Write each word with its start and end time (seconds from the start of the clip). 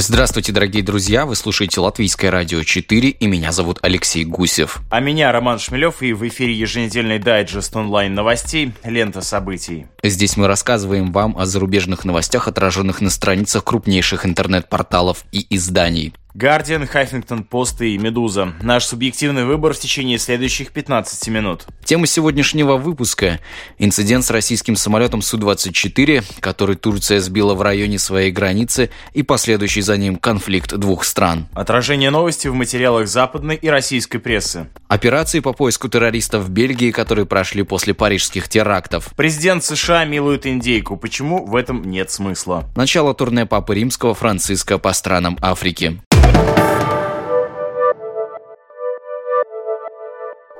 Здравствуйте, 0.00 0.52
дорогие 0.52 0.84
друзья! 0.84 1.26
Вы 1.26 1.34
слушаете 1.34 1.80
Латвийское 1.80 2.30
радио 2.30 2.62
4, 2.62 3.08
и 3.08 3.26
меня 3.26 3.50
зовут 3.50 3.80
Алексей 3.82 4.24
Гусев. 4.24 4.78
А 4.90 5.00
меня 5.00 5.32
Роман 5.32 5.58
Шмелев, 5.58 6.02
и 6.02 6.12
в 6.12 6.26
эфире 6.28 6.52
еженедельный 6.54 7.18
дайджест 7.18 7.74
онлайн 7.74 8.14
новостей 8.14 8.72
«Лента 8.84 9.22
событий». 9.22 9.86
Здесь 10.04 10.36
мы 10.36 10.46
рассказываем 10.46 11.10
вам 11.10 11.36
о 11.36 11.46
зарубежных 11.46 12.04
новостях, 12.04 12.46
отраженных 12.46 13.00
на 13.00 13.10
страницах 13.10 13.64
крупнейших 13.64 14.24
интернет-порталов 14.24 15.24
и 15.32 15.44
изданий. 15.50 16.14
Guardian, 16.38 16.88
Huffington 16.88 17.44
Post 17.48 17.84
и 17.84 17.98
Медуза. 17.98 18.52
Наш 18.62 18.84
субъективный 18.84 19.44
выбор 19.44 19.74
в 19.74 19.80
течение 19.80 20.18
следующих 20.18 20.70
15 20.70 21.26
минут. 21.28 21.66
Тема 21.88 22.06
сегодняшнего 22.06 22.76
выпуска– 22.76 23.40
инцидент 23.78 24.22
с 24.22 24.30
российским 24.30 24.76
самолетом 24.76 25.22
Су-24, 25.22 26.22
который 26.38 26.76
Турция 26.76 27.18
сбила 27.18 27.54
в 27.54 27.62
районе 27.62 27.98
своей 27.98 28.30
границы 28.30 28.90
и 29.14 29.22
последующий 29.22 29.80
за 29.80 29.96
ним 29.96 30.16
конфликт 30.16 30.74
двух 30.74 31.02
стран. 31.04 31.46
Отражение 31.54 32.10
новости 32.10 32.46
в 32.46 32.52
материалах 32.52 33.08
западной 33.08 33.56
и 33.56 33.70
российской 33.70 34.18
прессы. 34.18 34.66
Операции 34.88 35.40
по 35.40 35.54
поиску 35.54 35.88
террористов 35.88 36.44
в 36.44 36.50
Бельгии, 36.50 36.90
которые 36.90 37.24
прошли 37.24 37.62
после 37.62 37.94
парижских 37.94 38.50
терактов. 38.50 39.08
Президент 39.16 39.64
США 39.64 40.04
милует 40.04 40.46
индейку. 40.46 40.98
Почему 40.98 41.46
в 41.46 41.56
этом 41.56 41.90
нет 41.90 42.10
смысла? 42.10 42.66
Начало 42.76 43.14
турне 43.14 43.46
Папы 43.46 43.76
Римского 43.76 44.12
Франциска 44.12 44.76
по 44.76 44.92
странам 44.92 45.38
Африки. 45.40 46.02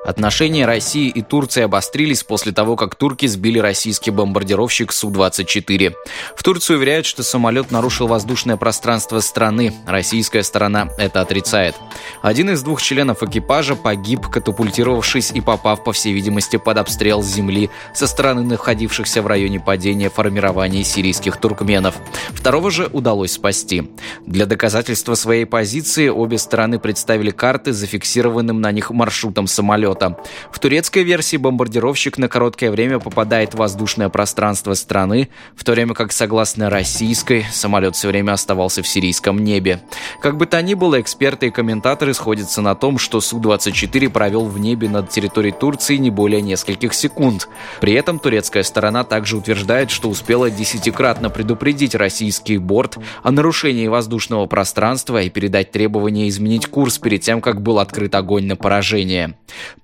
Отношения 0.09 0.65
России 0.65 1.11
и 1.11 1.21
Турции 1.21 1.65
обострились 1.65 2.23
после 2.23 2.51
того, 2.51 2.77
как 2.77 2.95
турки 2.95 3.27
сбили 3.27 3.59
российский 3.59 4.11
бомбардировщик 4.11 4.91
Су-24. 4.91 5.93
В 6.35 6.43
Турции 6.43 6.77
уверяют, 6.77 7.05
что 7.05 7.23
самолет 7.23 7.71
нарушил 7.71 8.07
воздушное 8.07 8.57
пространство 8.57 9.21
страны. 9.21 9.75
Российская 9.87 10.43
сторона 10.43 10.89
это 10.97 11.21
отрицает. 11.21 11.75
Один 12.23 12.49
из 12.49 12.63
двух 12.63 12.81
членов 12.81 13.23
экипажа 13.23 13.77
погиб, 13.77 14.29
катапультировавшись 14.29 15.31
и 15.33 15.43
попав, 15.43 15.85
по 15.85 15.93
всей 15.93 16.15
видимости, 16.15 16.57
под 16.57 16.79
обстрел 16.79 17.23
земли 17.23 17.69
со 17.93 18.07
стороны 18.07 18.41
находившихся 18.45 19.21
в 19.21 19.27
районе 19.27 19.61
падения 19.61 20.09
формирования 20.09 20.85
сирийских 20.85 21.37
туркменов. 21.37 21.97
Второго 22.31 22.71
же 22.71 22.89
удалось 22.95 23.33
спасти. 23.33 23.91
Для 24.25 24.47
доказательства 24.47 25.13
своей 25.17 25.45
позиции 25.45 26.09
обе 26.09 26.39
стороны 26.39 26.79
представили 26.79 27.31
карты 27.31 27.75
зафиксированным 27.75 28.63
на 28.63 28.73
них 28.73 28.91
маршрутом 28.91 29.47
самолета 29.47 29.98
самолета. 29.99 30.17
В 30.51 30.59
турецкой 30.59 31.03
версии 31.03 31.37
бомбардировщик 31.37 32.19
на 32.19 32.29
короткое 32.29 32.71
время 32.71 32.99
попадает 32.99 33.55
в 33.55 33.59
воздушное 33.59 34.09
пространство 34.09 34.75
страны, 34.75 35.29
в 35.57 35.65
то 35.65 35.73
время 35.73 35.95
как, 35.95 36.13
согласно 36.13 36.71
российской, 36.71 37.45
самолет 37.53 37.97
все 37.97 38.09
время 38.09 38.33
оставался 38.33 38.83
в 38.83 38.89
сирийском 38.89 39.39
небе. 39.39 39.81
Как 40.21 40.37
бы 40.37 40.47
то 40.47 40.61
ни 40.63 40.75
было, 40.75 41.01
эксперты 41.01 41.49
и 41.49 41.51
комментаторы 41.51 42.15
сходятся 42.15 42.61
на 42.61 42.75
том, 42.75 42.99
что 42.99 43.21
Су-24 43.21 44.11
провел 44.11 44.47
в 44.47 44.59
небе 44.59 44.89
над 44.89 45.11
территорией 45.11 45.55
Турции 45.55 45.97
не 45.97 46.11
более 46.11 46.43
нескольких 46.43 46.95
секунд. 46.95 47.49
При 47.81 47.93
этом 47.93 48.19
турецкая 48.19 48.63
сторона 48.63 49.05
также 49.05 49.37
утверждает, 49.37 49.91
что 49.91 50.09
успела 50.09 50.51
десятикратно 50.51 51.31
предупредить 51.31 51.95
российский 51.95 52.59
борт 52.59 52.99
о 53.23 53.31
нарушении 53.31 53.89
воздушного 53.89 54.47
пространства 54.47 55.23
и 55.23 55.31
передать 55.31 55.71
требование 55.71 56.29
изменить 56.29 56.67
курс 56.67 56.99
перед 56.99 57.21
тем, 57.23 57.41
как 57.41 57.63
был 57.63 57.79
открыт 57.79 58.15
огонь 58.15 58.47
на 58.47 58.57
поражение. 58.57 59.35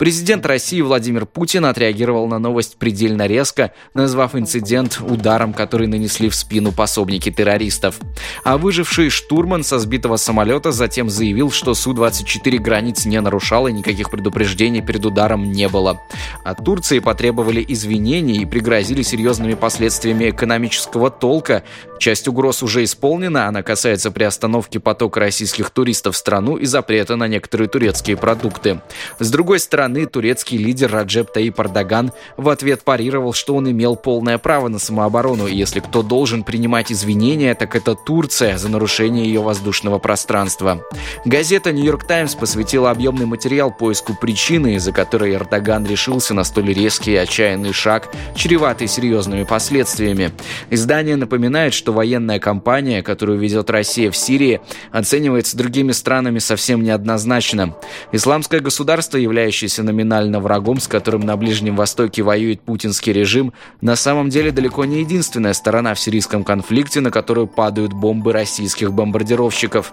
Президент 0.05 0.45
России 0.45 0.83
Владимир 0.83 1.25
Путин 1.25 1.65
отреагировал 1.65 2.29
на 2.29 2.39
новость 2.39 2.77
предельно 2.77 3.27
резко, 3.27 3.73
назвав 3.95 4.35
инцидент 4.35 5.01
ударом, 5.01 5.55
который 5.55 5.87
нанесли 5.87 6.29
в 6.29 6.35
спину 6.35 6.73
пособники 6.73 7.31
террористов. 7.31 8.01
А 8.45 8.59
выживший 8.59 9.09
штурман 9.09 9.65
со 9.65 9.79
сбитого 9.79 10.19
самолета 10.19 10.73
затем 10.73 11.09
заявил, 11.09 11.51
что 11.51 11.73
Су-24 11.73 12.59
границ 12.59 13.07
не 13.07 13.19
нарушал 13.19 13.67
и 13.67 13.73
никаких 13.73 14.11
предупреждений 14.11 14.83
перед 14.83 15.07
ударом 15.07 15.51
не 15.51 15.71
было. 15.71 16.03
От 16.45 16.63
Турции 16.63 16.99
потребовали 16.99 17.65
извинений 17.67 18.43
и 18.43 18.45
пригрозили 18.45 19.01
серьезными 19.01 19.55
последствиями 19.55 20.29
экономического 20.29 21.09
толка. 21.11 21.65
Часть 21.99 22.29
угроз 22.29 22.63
уже 22.63 22.85
исполнена, 22.85 23.49
она 23.49 23.63
касается 23.63 24.11
приостановки 24.11 24.77
потока 24.77 25.21
российских 25.21 25.71
туристов 25.71 26.15
в 26.15 26.19
страну 26.19 26.59
и 26.59 26.67
запрета 26.67 27.17
на 27.17 27.27
некоторые 27.27 27.69
турецкие 27.69 28.19
продукты. 28.19 28.83
С 29.19 29.31
другой 29.31 29.61
стороны, 29.61 29.84
стороны, 29.85 30.07
турецкий 30.07 30.57
лидер 30.57 30.91
Раджеп 30.91 31.31
Таип 31.31 31.61
Ардаган 31.61 32.13
в 32.39 32.49
ответ 32.49 32.83
парировал, 32.85 33.35
что 33.35 33.55
он 33.55 33.71
имел 33.71 33.97
полное 33.97 34.39
право 34.39 34.69
на 34.69 34.79
самооборону, 34.79 35.47
и 35.47 35.55
если 35.55 35.81
кто 35.81 36.03
должен 36.03 36.43
принимать 36.43 36.91
извинения, 36.91 37.55
так 37.55 37.77
это 37.77 37.95
Турция 37.95 38.57
за 38.57 38.71
нарушение 38.71 39.27
ее 39.27 39.43
воздушного 39.43 39.99
пространства. 39.99 40.83
Газета 41.27 41.71
«Нью-Йорк 41.71 42.07
Таймс» 42.07 42.35
посвятила 42.35 42.91
объемный 42.91 43.27
материал 43.27 43.71
поиску 43.71 44.17
причины, 44.19 44.77
из-за 44.77 44.93
которой 44.93 45.35
Эрдоган 45.35 45.85
решился 45.85 46.33
на 46.33 46.45
столь 46.45 46.73
резкий 46.73 47.13
и 47.13 47.17
отчаянный 47.17 47.75
шаг, 47.75 48.11
чреватый 48.35 48.89
серьезными 48.89 49.45
последствиями. 49.45 50.33
Издание 50.71 51.17
напоминает, 51.17 51.75
что 51.75 51.93
военная 51.93 52.39
кампания, 52.39 53.03
которую 53.03 53.39
ведет 53.39 53.69
Россия 53.69 54.11
в 54.11 54.17
Сирии, 54.17 54.63
оценивается 54.93 55.59
другими 55.59 55.93
странами 55.93 56.39
совсем 56.39 56.83
неоднозначно. 56.83 57.77
Исламское 58.13 58.61
государство, 58.61 59.19
являющееся 59.19 59.74
номинально 59.83 60.41
врагом, 60.41 60.81
с 60.81 60.89
которым 60.89 61.23
на 61.23 61.37
Ближнем 61.37 61.77
Востоке 61.77 62.23
воюет 62.23 62.61
путинский 62.61 63.13
режим, 63.13 63.53
на 63.81 63.97
самом 63.97 64.29
деле 64.29 64.51
далеко 64.51 64.85
не 64.85 65.01
единственная 65.01 65.53
сторона 65.53 65.95
в 65.95 66.01
сирийском 66.01 66.45
конфликте, 66.45 67.01
на 67.01 67.11
которую 67.11 67.47
падают 67.47 67.93
бомбы 67.93 68.33
российских 68.33 68.93
бомбардировщиков. 68.93 69.93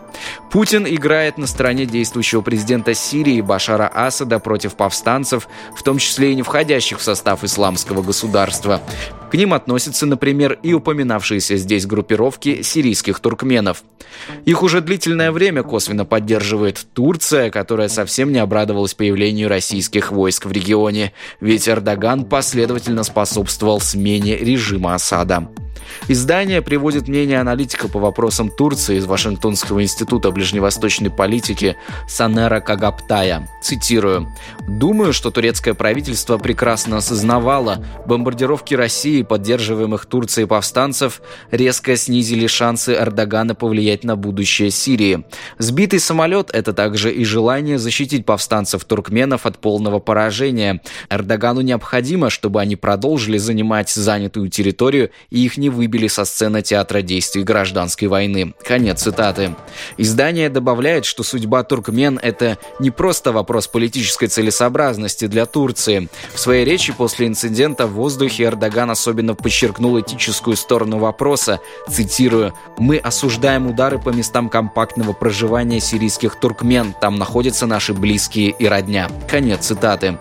Путин 0.51 0.85
играет 0.87 1.37
на 1.37 1.47
стороне 1.47 1.85
действующего 1.85 2.41
президента 2.41 2.93
Сирии 2.93 3.41
Башара 3.41 3.91
Асада 3.93 4.39
против 4.39 4.75
повстанцев, 4.75 5.47
в 5.75 5.83
том 5.83 5.97
числе 5.97 6.31
и 6.31 6.35
не 6.35 6.43
входящих 6.43 6.99
в 6.99 7.03
состав 7.03 7.43
исламского 7.43 8.01
государства. 8.01 8.81
К 9.31 9.35
ним 9.35 9.53
относятся, 9.53 10.05
например, 10.05 10.59
и 10.61 10.73
упоминавшиеся 10.73 11.55
здесь 11.55 11.85
группировки 11.85 12.63
сирийских 12.63 13.21
туркменов. 13.21 13.83
Их 14.43 14.61
уже 14.61 14.81
длительное 14.81 15.31
время 15.31 15.63
косвенно 15.63 16.03
поддерживает 16.03 16.85
Турция, 16.93 17.49
которая 17.49 17.87
совсем 17.87 18.33
не 18.33 18.39
обрадовалась 18.39 18.93
появлению 18.93 19.47
российских 19.47 20.11
войск 20.11 20.47
в 20.47 20.51
регионе, 20.51 21.13
ведь 21.39 21.69
Эрдоган 21.69 22.25
последовательно 22.25 23.03
способствовал 23.03 23.79
смене 23.79 24.35
режима 24.35 24.95
Асада. 24.95 25.47
Издание 26.07 26.61
приводит 26.61 27.07
мнение 27.07 27.39
аналитика 27.39 27.87
по 27.87 27.99
вопросам 27.99 28.49
Турции 28.49 28.97
из 28.97 29.05
Вашингтонского 29.05 29.81
института 29.81 30.31
ближневосточной 30.31 31.09
политики 31.09 31.75
Санера 32.07 32.59
Кагаптая. 32.59 33.47
Цитирую. 33.61 34.27
«Думаю, 34.67 35.13
что 35.13 35.31
турецкое 35.31 35.73
правительство 35.73 36.37
прекрасно 36.37 36.97
осознавало, 36.97 37.83
бомбардировки 38.05 38.73
России, 38.73 39.21
поддерживаемых 39.21 40.05
Турцией 40.05 40.47
повстанцев, 40.47 41.21
резко 41.51 41.95
снизили 41.95 42.47
шансы 42.47 42.93
Эрдогана 42.93 43.55
повлиять 43.55 44.03
на 44.03 44.15
будущее 44.15 44.71
Сирии. 44.71 45.25
Сбитый 45.57 45.99
самолет– 45.99 46.49
это 46.53 46.73
также 46.73 47.11
и 47.11 47.23
желание 47.23 47.77
защитить 47.77 48.25
повстанцев-туркменов 48.25 49.45
от 49.45 49.59
полного 49.59 49.99
поражения. 49.99 50.81
Эрдогану 51.09 51.61
необходимо, 51.61 52.29
чтобы 52.29 52.61
они 52.61 52.75
продолжили 52.75 53.37
занимать 53.37 53.89
занятую 53.89 54.49
территорию 54.49 55.11
и 55.29 55.45
их 55.45 55.57
не 55.57 55.69
выбили 55.71 56.07
со 56.07 56.25
сцены 56.25 56.61
театра 56.61 57.01
действий 57.01 57.43
гражданской 57.43 58.07
войны. 58.07 58.53
Конец 58.63 59.01
цитаты. 59.01 59.55
Издание 59.97 60.49
добавляет, 60.49 61.05
что 61.05 61.23
судьба 61.23 61.63
туркмен– 61.63 62.19
это 62.21 62.57
не 62.79 62.91
просто 62.91 63.31
вопрос 63.31 63.67
политической 63.67 64.27
целесообразности 64.27 65.27
для 65.27 65.45
Турции. 65.45 66.09
В 66.33 66.39
своей 66.39 66.65
речи 66.65 66.93
после 66.93 67.27
инцидента 67.27 67.87
в 67.87 67.93
воздухе 67.93 68.43
Эрдоган 68.43 68.91
особенно 68.91 69.33
подчеркнул 69.33 69.99
этическую 69.99 70.55
сторону 70.55 70.99
вопроса, 70.99 71.59
цитирую, 71.89 72.53
«Мы 72.77 72.97
осуждаем 72.97 73.67
удары 73.67 73.99
по 73.99 74.09
местам 74.09 74.49
компактного 74.49 75.13
проживания 75.13 75.79
сирийских 75.79 76.39
туркмен, 76.39 76.93
там 76.99 77.17
находятся 77.17 77.65
наши 77.65 77.93
близкие 77.93 78.49
и 78.49 78.65
родня». 78.67 79.09
Конец 79.29 79.67
цитаты. 79.67 80.17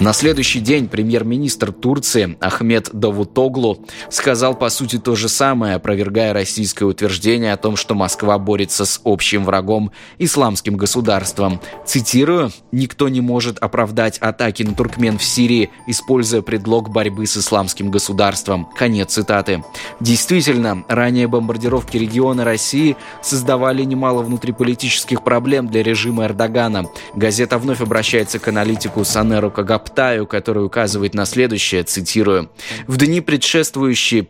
На 0.00 0.12
следующий 0.12 0.60
день 0.60 0.88
премьер-министр 0.88 1.72
Турции 1.72 2.36
Ахмед 2.40 2.90
Давутоглу 2.92 3.78
сказал, 4.10 4.54
по 4.54 4.68
сути, 4.68 4.93
сути 4.94 5.04
то 5.04 5.14
же 5.16 5.28
самое, 5.28 5.74
опровергая 5.74 6.32
российское 6.32 6.84
утверждение 6.84 7.52
о 7.52 7.56
том, 7.56 7.76
что 7.76 7.94
Москва 7.94 8.38
борется 8.38 8.84
с 8.84 9.00
общим 9.04 9.44
врагом– 9.44 9.90
исламским 10.18 10.76
государством. 10.76 11.60
Цитирую, 11.84 12.50
«Никто 12.72 13.08
не 13.08 13.20
может 13.20 13.58
оправдать 13.58 14.18
атаки 14.18 14.62
на 14.62 14.74
туркмен 14.74 15.18
в 15.18 15.24
Сирии, 15.24 15.70
используя 15.86 16.42
предлог 16.42 16.90
борьбы 16.90 17.26
с 17.26 17.36
исламским 17.36 17.90
государством». 17.90 18.68
Конец 18.76 19.14
цитаты. 19.14 19.64
Действительно, 20.00 20.84
ранее 20.88 21.26
бомбардировки 21.26 21.96
региона 21.96 22.44
России 22.44 22.96
создавали 23.22 23.84
немало 23.84 24.22
внутриполитических 24.22 25.24
проблем 25.24 25.68
для 25.68 25.82
режима 25.82 26.24
Эрдогана. 26.24 26.84
Газета 27.14 27.58
вновь 27.58 27.80
обращается 27.80 28.38
к 28.38 28.48
аналитику 28.48 29.04
Санеру 29.04 29.50
Кагаптаю, 29.50 30.26
который 30.26 30.64
указывает 30.64 31.14
на 31.14 31.26
следующее, 31.26 31.82
цитирую. 31.82 32.50
«В 32.86 32.96
дни, 32.96 33.20
предшествующие 33.20 34.22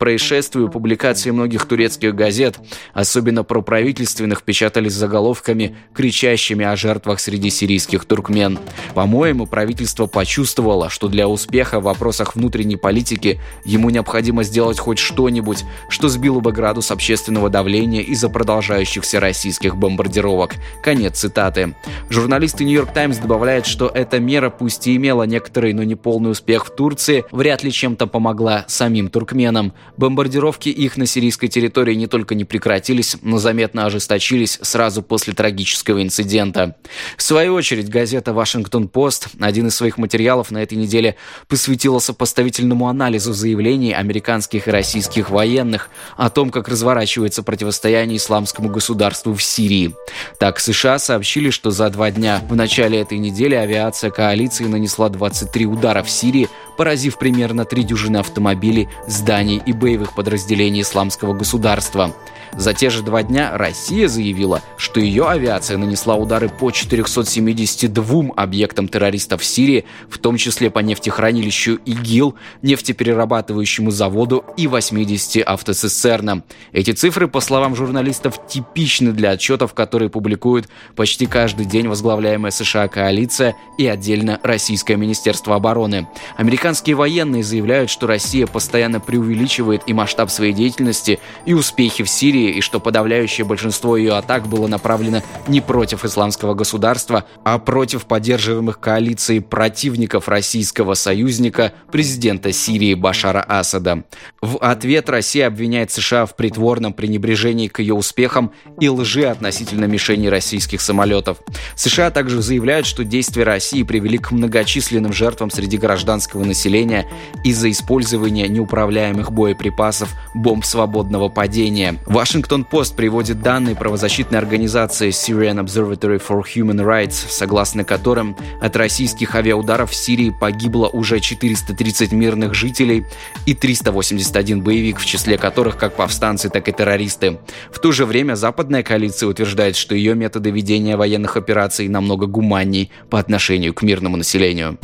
происшествию, 0.55 0.69
публикации 0.69 1.31
многих 1.31 1.67
турецких 1.67 2.15
газет, 2.15 2.59
особенно 2.93 3.45
проправительственных, 3.45 4.43
печатались 4.43 4.93
заголовками, 4.93 5.77
кричащими 5.95 6.65
о 6.65 6.77
жертвах 6.77 7.21
среди 7.21 7.51
сирийских 7.51 8.05
туркмен. 8.05 8.59
По-моему, 8.95 9.47
правительство 9.47 10.07
почувствовало, 10.07 10.91
что 10.91 11.09
для 11.09 11.29
успеха 11.29 11.81
в 11.81 11.85
вопросах 11.85 12.37
внутренней 12.37 12.77
политики 12.77 13.41
ему 13.65 13.91
необходимо 13.91 14.45
сделать 14.45 14.79
хоть 14.79 14.99
что-нибудь, 14.99 15.65
что 15.89 16.09
сбило 16.09 16.41
бы 16.41 16.53
градус 16.53 16.91
общественного 16.91 17.51
давления 17.51 18.03
из-за 18.03 18.29
продолжающихся 18.29 19.21
российских 19.21 19.77
бомбардировок. 19.77 20.55
Конец 20.83 21.19
цитаты. 21.19 21.75
Журналисты 22.11 22.65
«Нью-Йорк 22.65 22.93
Таймс» 22.93 23.19
добавляют, 23.19 23.67
что 23.67 23.91
эта 23.93 24.21
мера 24.21 24.51
пусть 24.51 24.87
и 24.87 24.97
имела 24.97 25.25
некоторый, 25.25 25.73
но 25.73 25.83
не 25.83 25.97
полный 25.97 26.31
успех 26.31 26.67
в 26.67 26.71
Турции, 26.71 27.25
вряд 27.31 27.65
ли 27.65 27.73
чем-то 27.73 28.07
помогла 28.07 28.65
самим 28.69 29.09
туркменам. 29.09 29.73
Бомбардировки 29.97 30.44
их 30.53 30.97
на 30.97 31.07
сирийской 31.07 31.49
территории 31.49 31.95
не 31.95 32.07
только 32.07 32.35
не 32.35 32.45
прекратились, 32.45 33.17
но 33.23 33.39
заметно 33.39 33.87
ожесточились 33.87 34.59
сразу 34.63 35.03
после 35.03 35.33
трагического 35.33 36.03
инцидента. 36.03 36.77
В 37.17 37.23
свою 37.23 37.55
очередь, 37.55 37.89
газета 37.89 38.33
«Вашингтон-Пост» 38.33 39.29
один 39.41 39.69
из 39.69 39.77
своих 39.77 39.99
материалов 39.99 40.51
на 40.51 40.63
этой 40.63 40.77
неделе 40.77 41.17
посвятила 41.49 41.99
сопоставительному 41.99 42.89
анализу 42.89 43.33
заявлений 43.33 43.93
американских 43.93 44.69
и 44.69 44.71
российских 44.71 45.31
военных 45.31 45.91
о 46.17 46.31
том, 46.31 46.51
как 46.51 46.69
разворачивается 46.69 47.43
противостояние 47.43 48.19
исламскому 48.19 48.69
государству 48.69 49.35
в 49.35 49.43
Сирии. 49.43 49.95
Так, 50.39 50.61
США 50.61 50.99
сообщили, 50.99 51.51
что 51.51 51.71
за 51.71 51.91
два 51.91 52.11
дня 52.11 52.43
в 52.49 52.55
начале 52.55 53.01
этой 53.01 53.19
недели 53.19 53.55
авиация 53.55 54.11
коалиции 54.11 54.65
нанесла 54.65 55.09
23 55.09 55.67
удара 55.67 56.03
в 56.03 56.11
Сирии, 56.11 56.49
поразив 56.77 57.19
примерно 57.19 57.65
три 57.65 57.83
дюжины 57.83 58.19
автомобилей, 58.19 58.89
зданий 59.07 59.63
и 59.65 59.73
боевых 59.73 60.15
подразделений 60.15 60.83
исламского 60.83 61.35
государства. 61.35 62.13
За 62.57 62.73
те 62.73 62.89
же 62.89 63.03
два 63.03 63.23
дня 63.23 63.57
Россия 63.57 64.07
заявила, 64.07 64.63
что 64.77 65.01
ее 65.01 65.29
авиация 65.29 65.77
нанесла 65.77 66.15
удары 66.15 66.49
по 66.49 66.71
472 66.71 68.33
объектам 68.37 68.87
террористов 68.87 69.43
в 69.43 69.45
Сирии, 69.45 69.85
в 70.09 70.19
том 70.19 70.37
числе 70.37 70.71
по 70.71 70.79
нефтехранилищу 70.79 71.81
ИГИЛ, 71.85 72.37
нефтеперерабатывающему 72.63 73.91
заводу 73.91 74.45
и 74.57 74.69
80 74.69 75.43
автоцистернам. 75.43 76.45
Эти 76.73 76.93
цифры, 76.93 77.27
по 77.27 77.41
словам 77.41 77.75
журналистов, 77.75 78.47
типичны 78.47 79.13
для 79.13 79.31
отчетов, 79.31 79.75
которые 79.75 80.09
публикуют 80.09 80.69
почти 80.95 81.27
каждый 81.27 81.67
день 81.67 81.89
возглавляемая 81.89 82.53
США 82.53 82.87
коалиция 82.87 83.57
и 83.79 83.87
отдельно 83.87 84.39
Российское 84.45 84.97
Министерство 84.97 85.57
обороны. 85.57 86.07
Американские 86.37 86.95
военные 86.95 87.43
заявляют, 87.43 87.91
что 87.91 88.07
Россия 88.07 88.47
постоянно 88.47 89.01
преувеличивает 89.01 89.83
и 89.87 89.93
масштаб 89.93 90.31
своей 90.31 90.53
деятельности, 90.53 91.19
и 91.47 91.55
успехи 91.55 92.05
в 92.05 92.09
Сирии, 92.09 92.44
Сирии 92.45 92.59
и 92.59 92.61
что 92.61 92.81
подавляющее 92.81 93.45
большинство 93.45 93.97
ее 93.97 94.15
атак 94.15 94.47
было 94.47 94.67
направлено 94.67 95.23
не 95.49 95.61
против 95.61 96.05
исламского 96.05 96.55
государства, 96.55 97.25
а 97.45 97.59
против 97.59 98.07
поддерживаемых 98.07 98.81
коалицией 98.81 99.41
противников 99.41 100.29
российского 100.29 100.95
союзника, 100.95 101.73
президента 101.91 102.53
Сирии 102.53 102.95
Башара 102.95 103.45
Асада. 103.47 104.05
В 104.41 104.59
ответ 104.59 105.09
Россия 105.09 105.47
обвиняет 105.47 105.91
США 105.91 106.27
в 106.27 106.37
притворном 106.37 106.93
пренебрежении 106.93 107.69
к 107.69 107.81
ее 107.81 107.95
успехам 107.95 108.53
и 108.81 108.89
лжи 108.89 109.25
относительно 109.25 109.87
мишеней 109.87 110.29
российских 110.29 110.81
самолетов. 110.81 111.39
США 111.77 112.11
также 112.11 112.43
заявляют, 112.43 112.87
что 112.87 113.05
действия 113.05 113.45
России 113.45 113.83
привели 113.83 114.19
к 114.19 114.31
многочисленным 114.31 115.13
жертвам 115.13 115.51
среди 115.51 115.77
гражданского 115.77 116.45
населения 116.45 117.07
из-за 117.45 117.71
использования 117.71 118.49
неуправляемых 118.49 119.33
боеприпасов 119.33 120.11
бомб 120.35 120.65
свободного 120.65 121.29
падения. 121.29 121.97
Ваш 122.07 122.34
Вашингтон-Пост 122.35 122.97
приводит 122.97 123.43
данные 123.43 123.77
правозащитной 123.77 124.41
организации 124.41 125.11
Syrian 125.11 125.65
Observatory 125.65 126.21
for 126.21 126.43
Human 126.43 126.85
Rights, 126.85 127.13
согласно 127.29 127.85
которым 127.85 128.37
от 128.61 128.75
российских 128.75 129.37
авиаударов 129.37 129.93
в 129.93 129.95
Сирии 129.95 130.35
погибло 130.41 130.89
уже 130.89 131.21
430 131.21 132.11
мирных 132.11 132.53
жителей 132.55 133.05
и 133.47 133.55
381 133.55 134.63
боевик, 134.63 134.99
в 134.99 135.07
числе 135.07 135.39
которых 135.39 135.77
как 135.77 135.95
повстанцы, 135.95 136.51
так 136.51 136.69
и 136.69 136.73
террористы. 136.73 137.39
В 137.71 137.79
то 137.79 137.93
же 137.93 138.05
время 138.05 138.35
западная 138.35 138.83
коалиция 138.83 139.29
утверждает, 139.29 139.77
что 139.77 139.95
ее 139.95 140.17
методы 140.17 140.51
ведения 140.51 140.97
военных 140.97 141.37
операций 141.37 141.87
намного 141.87 142.27
гуманней 142.27 142.91
по 143.11 143.21
отношению 143.21 143.73
к 143.75 143.83
мирному 143.83 144.17
населению. 144.17 144.77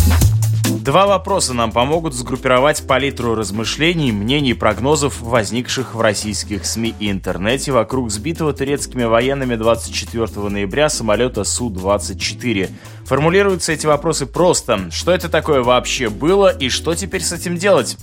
Два 0.80 1.06
вопроса 1.06 1.52
нам 1.52 1.72
помогут 1.72 2.14
сгруппировать 2.14 2.86
палитру 2.86 3.34
размышлений, 3.34 4.12
мнений 4.12 4.52
и 4.52 4.54
прогнозов, 4.54 5.20
возникших 5.20 5.94
в 5.94 6.00
российских 6.00 6.64
СМИ 6.64 6.94
и 6.98 7.10
интернете 7.10 7.70
вокруг 7.70 8.10
сбитого 8.10 8.54
турецкими 8.54 9.04
военными 9.04 9.56
24 9.56 10.48
ноября 10.48 10.88
самолета 10.88 11.44
Су-24. 11.44 12.70
Формулируются 13.04 13.72
эти 13.72 13.84
вопросы 13.84 14.24
просто. 14.24 14.90
Что 14.90 15.12
это 15.12 15.28
такое 15.28 15.62
вообще 15.62 16.08
было 16.08 16.48
и 16.48 16.70
что 16.70 16.94
теперь 16.94 17.20
с 17.20 17.32
этим 17.32 17.58
делать? 17.58 17.98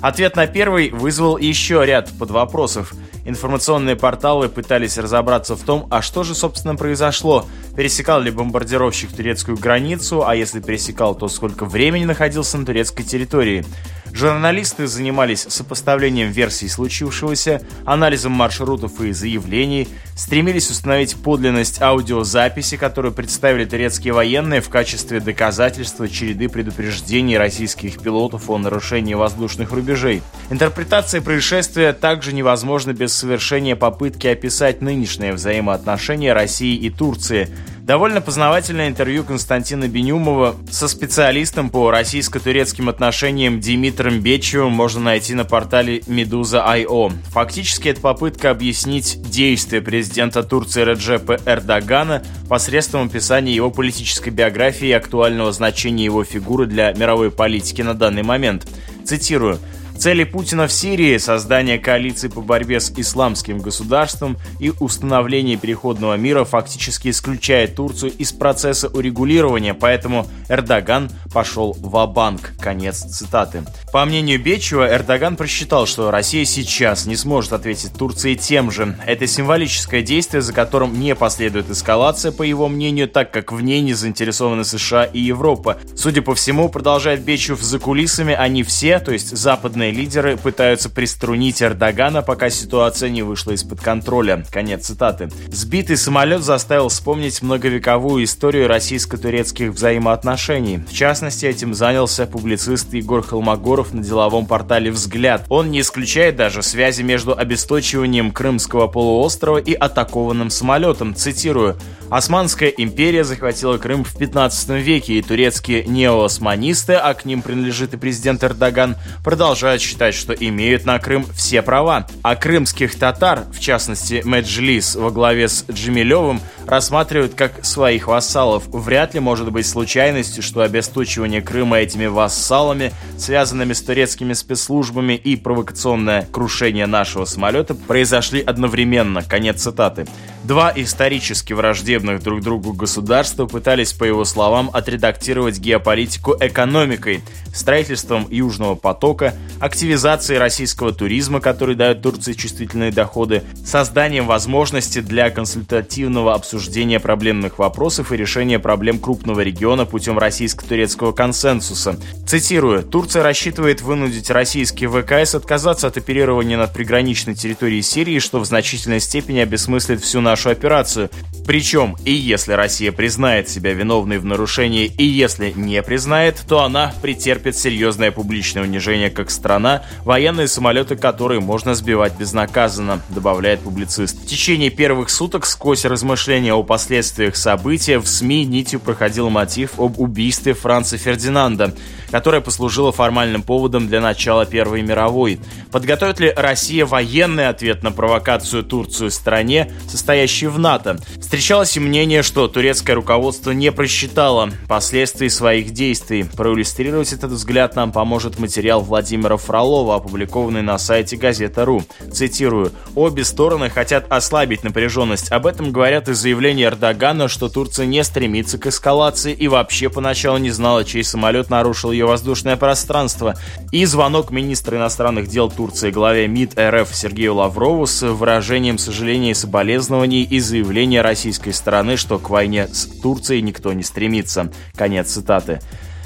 Ответ 0.00 0.36
на 0.36 0.46
первый 0.46 0.90
вызвал 0.90 1.36
еще 1.36 1.84
ряд 1.84 2.10
подвопросов. 2.16 2.94
Информационные 3.24 3.96
порталы 3.96 4.48
пытались 4.48 4.98
разобраться 4.98 5.56
в 5.56 5.62
том, 5.62 5.86
а 5.90 6.02
что 6.02 6.22
же, 6.22 6.34
собственно, 6.34 6.76
произошло. 6.76 7.46
Пересекал 7.76 8.20
ли 8.20 8.30
бомбардировщик 8.30 9.12
турецкую 9.12 9.58
границу, 9.58 10.26
а 10.26 10.34
если 10.34 10.60
пересекал, 10.60 11.14
то 11.14 11.28
сколько 11.28 11.64
времени 11.64 12.04
находился 12.04 12.56
на 12.58 12.66
турецкой 12.66 13.04
территории. 13.04 13.64
Журналисты 14.12 14.86
занимались 14.86 15.46
сопоставлением 15.48 16.30
версий 16.30 16.68
случившегося, 16.68 17.62
анализом 17.84 18.32
маршрутов 18.32 19.00
и 19.00 19.12
заявлений, 19.12 19.88
стремились 20.16 20.70
установить 20.70 21.16
подлинность 21.16 21.80
аудиозаписи, 21.80 22.76
которую 22.76 23.12
представили 23.12 23.64
турецкие 23.64 24.12
военные 24.12 24.60
в 24.60 24.68
качестве 24.68 25.20
доказательства 25.20 26.08
череды 26.08 26.48
предупреждений 26.48 27.38
российских 27.38 28.00
пилотов 28.00 28.50
о 28.50 28.58
нарушении 28.58 29.14
воздушных 29.14 29.72
рубежей. 29.72 30.22
Интерпретация 30.50 31.20
происшествия 31.20 31.92
также 31.92 32.32
невозможна 32.32 32.92
без 32.92 33.14
совершения 33.14 33.76
попытки 33.76 34.26
описать 34.26 34.82
нынешние 34.82 35.32
взаимоотношения 35.32 36.32
России 36.32 36.76
и 36.76 36.90
Турции– 36.90 37.48
Довольно 37.90 38.20
познавательное 38.20 38.86
интервью 38.86 39.24
Константина 39.24 39.88
Бенюмова 39.88 40.54
со 40.70 40.86
специалистом 40.86 41.70
по 41.70 41.90
российско-турецким 41.90 42.88
отношениям 42.88 43.58
Димитром 43.58 44.20
Бечевым 44.20 44.70
можно 44.70 45.00
найти 45.00 45.34
на 45.34 45.44
портале 45.44 45.98
Meduza.io. 46.06 47.12
Фактически 47.32 47.88
это 47.88 48.00
попытка 48.00 48.52
объяснить 48.52 49.20
действия 49.28 49.80
президента 49.80 50.44
Турции 50.44 50.84
Реджепа 50.84 51.38
Эрдогана 51.44 52.22
посредством 52.48 53.06
описания 53.06 53.52
его 53.52 53.72
политической 53.72 54.30
биографии 54.30 54.86
и 54.86 54.92
актуального 54.92 55.50
значения 55.50 56.04
его 56.04 56.22
фигуры 56.22 56.66
для 56.66 56.92
мировой 56.92 57.32
политики 57.32 57.82
на 57.82 57.94
данный 57.94 58.22
момент. 58.22 58.68
Цитирую. 59.04 59.58
Цели 60.00 60.24
Путина 60.24 60.66
в 60.66 60.72
Сирии– 60.72 61.14
создание 61.18 61.78
коалиции 61.78 62.28
по 62.28 62.40
борьбе 62.40 62.80
с 62.80 62.90
исламским 62.96 63.58
государством 63.58 64.38
и 64.58 64.72
установление 64.80 65.58
переходного 65.58 66.14
мира 66.14 66.44
фактически 66.44 67.10
исключает 67.10 67.74
Турцию 67.74 68.10
из 68.12 68.32
процесса 68.32 68.88
урегулирования, 68.88 69.74
поэтому 69.74 70.26
Эрдоган 70.48 71.10
пошел 71.34 71.76
в 71.78 72.06
банк 72.06 72.52
Конец 72.58 73.02
цитаты. 73.02 73.62
По 73.92 74.02
мнению 74.06 74.42
Бечева, 74.42 74.90
Эрдоган 74.90 75.36
просчитал, 75.36 75.86
что 75.86 76.10
Россия 76.10 76.46
сейчас 76.46 77.04
не 77.04 77.16
сможет 77.16 77.52
ответить 77.52 77.92
Турции 77.92 78.36
тем 78.36 78.70
же. 78.70 78.96
Это 79.04 79.26
символическое 79.26 80.00
действие, 80.00 80.40
за 80.40 80.54
которым 80.54 80.98
не 80.98 81.14
последует 81.14 81.68
эскалация, 81.68 82.32
по 82.32 82.42
его 82.42 82.68
мнению, 82.68 83.06
так 83.06 83.32
как 83.32 83.52
в 83.52 83.60
ней 83.60 83.82
не 83.82 83.92
заинтересованы 83.92 84.64
США 84.64 85.04
и 85.04 85.20
Европа. 85.20 85.76
Судя 85.94 86.22
по 86.22 86.34
всему, 86.34 86.70
продолжает 86.70 87.22
Бечев 87.22 87.60
за 87.60 87.78
кулисами, 87.78 88.32
они 88.32 88.62
все, 88.62 88.98
то 88.98 89.12
есть 89.12 89.36
западные 89.36 89.89
западные 89.90 89.92
лидеры 89.92 90.36
пытаются 90.36 90.88
приструнить 90.88 91.62
Эрдогана, 91.62 92.22
пока 92.22 92.50
ситуация 92.50 93.10
не 93.10 93.22
вышла 93.22 93.52
из-под 93.52 93.80
контроля. 93.80 94.44
Конец 94.50 94.86
цитаты. 94.86 95.28
Сбитый 95.48 95.96
самолет 95.96 96.42
заставил 96.42 96.88
вспомнить 96.88 97.42
многовековую 97.42 98.24
историю 98.24 98.68
российско-турецких 98.68 99.70
взаимоотношений. 99.70 100.78
В 100.88 100.92
частности, 100.92 101.46
этим 101.46 101.74
занялся 101.74 102.26
публицист 102.26 102.92
Егор 102.94 103.22
Холмогоров 103.22 103.92
на 103.92 104.02
деловом 104.02 104.46
портале 104.46 104.90
«Взгляд». 104.90 105.44
Он 105.48 105.70
не 105.70 105.80
исключает 105.80 106.36
даже 106.36 106.62
связи 106.62 107.02
между 107.02 107.36
обесточиванием 107.36 108.30
Крымского 108.30 108.86
полуострова 108.86 109.58
и 109.58 109.74
атакованным 109.74 110.50
самолетом. 110.50 111.14
Цитирую. 111.14 111.76
«Османская 112.10 112.70
империя 112.70 113.22
захватила 113.22 113.78
Крым 113.78 114.02
в 114.02 114.16
15 114.16 114.70
веке, 114.82 115.14
и 115.14 115.22
турецкие 115.22 115.84
неоосманисты, 115.84 116.94
а 116.94 117.14
к 117.14 117.24
ним 117.24 117.40
принадлежит 117.40 117.94
и 117.94 117.96
президент 117.96 118.42
Эрдоган, 118.42 118.96
продолжают 119.22 119.79
считать, 119.80 120.14
что 120.14 120.32
имеют 120.32 120.84
на 120.84 120.98
Крым 120.98 121.26
все 121.34 121.62
права. 121.62 122.06
А 122.22 122.36
крымских 122.36 122.98
татар, 122.98 123.44
в 123.52 123.60
частности 123.60 124.22
Меджлис 124.24 124.94
во 124.94 125.10
главе 125.10 125.48
с 125.48 125.64
Джемилевым, 125.70 126.40
рассматривают 126.70 127.34
как 127.34 127.64
своих 127.64 128.06
вассалов. 128.06 128.62
Вряд 128.68 129.14
ли 129.14 129.20
может 129.20 129.50
быть 129.50 129.66
случайностью, 129.66 130.42
что 130.42 130.62
обесточивание 130.62 131.42
Крыма 131.42 131.78
этими 131.78 132.06
вассалами, 132.06 132.92
связанными 133.18 133.72
с 133.72 133.82
турецкими 133.82 134.32
спецслужбами 134.32 135.14
и 135.14 135.34
провокационное 135.34 136.26
крушение 136.30 136.86
нашего 136.86 137.24
самолета 137.24 137.74
произошли 137.74 138.40
одновременно. 138.40 139.22
Конец 139.22 139.62
цитаты. 139.62 140.06
Два 140.44 140.72
исторически 140.74 141.52
враждебных 141.52 142.22
друг 142.22 142.40
другу 142.40 142.72
государства 142.72 143.46
пытались, 143.46 143.92
по 143.92 144.04
его 144.04 144.24
словам, 144.24 144.70
отредактировать 144.72 145.58
геополитику 145.58 146.36
экономикой, 146.40 147.22
строительством 147.52 148.26
Южного 148.30 148.74
потока, 148.76 149.34
активизацией 149.58 150.38
российского 150.38 150.92
туризма, 150.92 151.40
который 151.40 151.74
дает 151.74 152.00
Турции 152.00 152.32
чувствительные 152.32 152.92
доходы, 152.92 153.42
созданием 153.66 154.26
возможности 154.26 155.00
для 155.00 155.30
консультативного 155.30 156.32
обсуждения 156.32 156.59
проблемных 157.00 157.58
вопросов 157.58 158.12
и 158.12 158.16
решения 158.16 158.58
проблем 158.58 158.98
крупного 158.98 159.40
региона 159.40 159.86
путем 159.86 160.18
российско-турецкого 160.18 161.12
консенсуса. 161.12 161.98
Цитирую, 162.26 162.82
«Турция 162.82 163.22
рассчитывает 163.22 163.82
вынудить 163.82 164.30
российские 164.30 164.88
ВКС 164.88 165.34
отказаться 165.34 165.88
от 165.88 165.96
оперирования 165.96 166.56
над 166.56 166.72
приграничной 166.72 167.34
территорией 167.34 167.82
Сирии, 167.82 168.18
что 168.18 168.38
в 168.38 168.44
значительной 168.44 169.00
степени 169.00 169.40
обесмыслит 169.40 170.00
всю 170.02 170.20
нашу 170.20 170.50
операцию. 170.50 171.10
Причем, 171.46 171.96
и 172.04 172.12
если 172.12 172.52
Россия 172.52 172.92
признает 172.92 173.48
себя 173.48 173.72
виновной 173.72 174.18
в 174.18 174.24
нарушении, 174.24 174.86
и 174.86 175.04
если 175.04 175.52
не 175.56 175.82
признает, 175.82 176.40
то 176.48 176.62
она 176.62 176.94
претерпит 177.02 177.56
серьезное 177.56 178.12
публичное 178.12 178.62
унижение 178.62 179.10
как 179.10 179.30
страна, 179.30 179.82
военные 180.04 180.46
самолеты 180.46 180.96
которые 180.96 181.40
можно 181.40 181.74
сбивать 181.74 182.16
безнаказанно, 182.16 183.02
добавляет 183.08 183.60
публицист. 183.60 184.16
В 184.16 184.26
течение 184.26 184.70
первых 184.70 185.10
суток 185.10 185.46
сквозь 185.46 185.84
размышления 185.84 186.39
о 186.48 186.62
последствиях 186.62 187.36
события 187.36 187.98
в 187.98 188.08
СМИ 188.08 188.46
нитью 188.46 188.80
проходил 188.80 189.28
мотив 189.28 189.78
об 189.78 190.00
убийстве 190.00 190.54
Франца 190.54 190.96
Фердинанда, 190.96 191.74
которое 192.10 192.40
послужило 192.40 192.92
формальным 192.92 193.42
поводом 193.42 193.86
для 193.86 194.00
начала 194.00 194.46
Первой 194.46 194.82
мировой. 194.82 195.40
Подготовит 195.70 196.20
ли 196.20 196.32
Россия 196.34 196.86
военный 196.86 197.48
ответ 197.48 197.82
на 197.82 197.92
провокацию 197.92 198.64
Турцию 198.64 199.10
стране, 199.10 199.70
состоящей 199.88 200.46
в 200.46 200.58
НАТО? 200.58 200.98
Встречалось 201.20 201.76
и 201.76 201.80
мнение, 201.80 202.22
что 202.22 202.48
турецкое 202.48 202.96
руководство 202.96 203.50
не 203.50 203.70
просчитало 203.70 204.50
последствий 204.66 205.28
своих 205.28 205.72
действий. 205.72 206.24
Проиллюстрировать 206.24 207.12
этот 207.12 207.32
взгляд 207.32 207.76
нам 207.76 207.92
поможет 207.92 208.38
материал 208.38 208.80
Владимира 208.80 209.36
Фролова, 209.36 209.96
опубликованный 209.96 210.62
на 210.62 210.78
сайте 210.78 211.16
Газета.ру. 211.16 211.84
Цитирую. 212.12 212.72
«Обе 212.94 213.24
стороны 213.24 213.70
хотят 213.70 214.06
ослабить 214.10 214.64
напряженность. 214.64 215.30
Об 215.30 215.46
этом 215.46 215.72
говорят 215.72 216.08
и 216.08 216.12
заявления 216.30 216.64
Эрдогана, 216.64 217.28
что 217.28 217.48
Турция 217.48 217.86
не 217.86 218.02
стремится 218.02 218.58
к 218.58 218.66
эскалации 218.66 219.32
и 219.32 219.46
вообще 219.48 219.88
поначалу 219.88 220.38
не 220.38 220.50
знала, 220.50 220.84
чей 220.84 221.04
самолет 221.04 221.48
нарушил 221.48 221.92
ее 221.92 222.06
воздушное 222.06 222.56
пространство. 222.56 223.36
И 223.72 223.84
звонок 223.84 224.30
министра 224.30 224.76
иностранных 224.76 225.28
дел 225.28 225.50
Турции 225.50 225.90
главе 225.90 226.28
МИД 226.28 226.58
РФ 226.58 226.94
Сергею 226.94 227.36
Лаврову 227.36 227.86
с 227.86 228.02
выражением 228.02 228.78
сожаления 228.78 229.30
и 229.30 229.34
соболезнований 229.34 230.22
и 230.22 230.40
заявления 230.40 231.02
России 231.02 231.20
российской 231.20 231.52
стороны, 231.52 231.98
что 231.98 232.18
к 232.18 232.30
войне 232.30 232.66
с 232.66 232.86
Турцией 232.86 233.42
никто 233.42 233.74
не 233.74 233.82
стремится. 233.82 234.50
Конец 234.74 235.12
цитаты. 235.12 235.60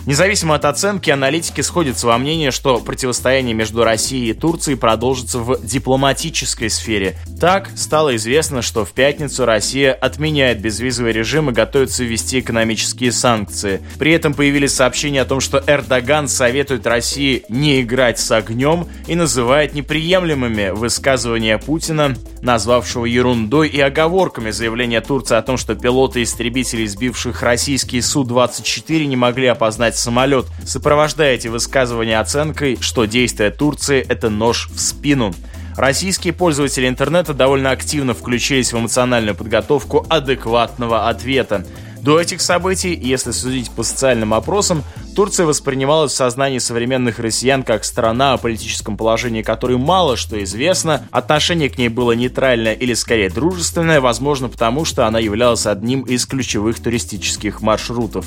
Независимо 0.06 0.54
от 0.54 0.66
оценки, 0.66 1.08
аналитики 1.08 1.62
сходятся 1.62 2.06
во 2.06 2.18
мнении, 2.18 2.50
что 2.50 2.78
противостояние 2.78 3.54
между 3.54 3.84
Россией 3.84 4.30
и 4.30 4.34
Турцией 4.34 4.76
продолжится 4.76 5.38
в 5.38 5.64
дипломатической 5.64 6.68
сфере. 6.68 7.16
Так, 7.40 7.70
стало 7.75 8.14
известно, 8.16 8.61
что 8.61 8.84
в 8.84 8.90
пятницу 8.90 9.46
Россия 9.46 9.94
отменяет 9.94 10.61
безвизовый 10.61 11.12
режим 11.12 11.49
и 11.49 11.54
готовится 11.54 12.04
ввести 12.04 12.40
экономические 12.40 13.12
санкции. 13.12 13.80
При 13.99 14.12
этом 14.12 14.34
появились 14.34 14.75
сообщения 14.75 15.23
о 15.23 15.25
том, 15.25 15.40
что 15.40 15.62
Эрдоган 15.66 16.28
советует 16.28 16.87
России 16.87 17.44
не 17.49 17.80
играть 17.80 18.18
с 18.18 18.30
огнем 18.30 18.87
и 19.06 19.14
называет 19.14 19.73
неприемлемыми 19.73 20.70
высказывания 20.70 21.56
Путина, 21.56 22.14
назвавшего 22.42 23.06
ерундой 23.06 23.68
и 23.68 23.80
оговорками 23.80 24.50
заявление 24.50 25.00
Турции 25.00 25.37
о 25.37 25.42
том, 25.42 25.56
что 25.56 25.75
пилоты 25.75 26.23
истребителей, 26.23 26.87
сбивших 26.87 27.42
российский 27.42 28.02
Су-24, 28.02 29.06
не 29.06 29.16
могли 29.16 29.46
опознать 29.46 29.93
взломать 29.94 29.96
самолет, 29.96 30.46
сопровождая 30.66 31.34
эти 31.34 31.48
высказывания 31.48 32.20
оценкой, 32.20 32.78
что 32.80 33.04
действие 33.04 33.50
Турции– 33.50 34.04
это 34.08 34.30
нож 34.30 34.68
в 34.68 34.80
спину. 34.80 35.34
Российские 35.76 36.32
пользователи 36.32 36.88
интернета 36.88 37.34
довольно 37.34 37.70
активно 37.70 38.14
включились 38.14 38.72
в 38.72 38.78
эмоциональную 38.78 39.34
подготовку 39.34 40.06
адекватного 40.08 41.08
ответа. 41.08 41.66
До 42.00 42.20
этих 42.20 42.42
событий, 42.42 42.94
если 42.94 43.30
судить 43.30 43.70
по 43.70 43.82
социальным 43.82 44.34
опросам, 44.34 44.84
Турция 45.16 45.46
воспринималась 45.46 46.12
в 46.12 46.16
сознании 46.16 46.58
современных 46.58 47.18
россиян 47.18 47.62
как 47.62 47.84
страна, 47.84 48.34
о 48.34 48.36
политическом 48.36 48.96
положении 48.96 49.42
которой 49.42 49.78
мало 49.78 50.16
что 50.16 50.42
известно, 50.44 51.06
отношение 51.10 51.70
к 51.70 51.78
ней 51.78 51.88
было 51.88 52.12
нейтральное 52.12 52.74
или 52.74 52.94
скорее 52.94 53.30
дружественное, 53.30 54.00
возможно 54.00 54.48
потому, 54.48 54.84
что 54.84 55.06
она 55.06 55.18
являлась 55.18 55.66
одним 55.66 56.02
из 56.02 56.26
ключевых 56.26 56.80
туристических 56.80 57.62
маршрутов. 57.62 58.26